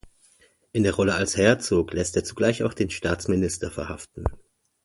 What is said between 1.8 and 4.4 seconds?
lässt er zugleich auch den Staatsminister verhaften.